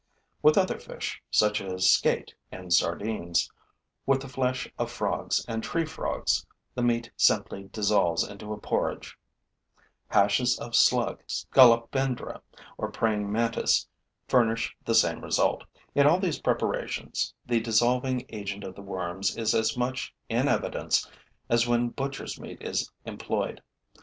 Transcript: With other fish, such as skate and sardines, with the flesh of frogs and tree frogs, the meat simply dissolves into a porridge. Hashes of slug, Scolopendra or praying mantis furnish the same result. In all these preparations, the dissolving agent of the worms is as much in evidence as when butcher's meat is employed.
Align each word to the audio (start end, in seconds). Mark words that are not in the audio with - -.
With 0.41 0.57
other 0.57 0.79
fish, 0.79 1.21
such 1.29 1.61
as 1.61 1.87
skate 1.91 2.33
and 2.51 2.73
sardines, 2.73 3.51
with 4.07 4.19
the 4.23 4.27
flesh 4.27 4.67
of 4.79 4.89
frogs 4.91 5.45
and 5.47 5.61
tree 5.63 5.85
frogs, 5.85 6.43
the 6.73 6.81
meat 6.81 7.11
simply 7.15 7.65
dissolves 7.65 8.27
into 8.27 8.51
a 8.51 8.57
porridge. 8.57 9.15
Hashes 10.07 10.57
of 10.57 10.75
slug, 10.75 11.21
Scolopendra 11.27 12.41
or 12.79 12.89
praying 12.91 13.31
mantis 13.31 13.87
furnish 14.27 14.75
the 14.83 14.95
same 14.95 15.21
result. 15.23 15.65
In 15.93 16.07
all 16.07 16.19
these 16.19 16.41
preparations, 16.41 17.31
the 17.45 17.59
dissolving 17.59 18.25
agent 18.29 18.63
of 18.63 18.73
the 18.73 18.81
worms 18.81 19.37
is 19.37 19.53
as 19.53 19.77
much 19.77 20.15
in 20.29 20.47
evidence 20.47 21.07
as 21.47 21.67
when 21.67 21.89
butcher's 21.89 22.39
meat 22.39 22.59
is 22.63 22.89
employed. 23.05 23.61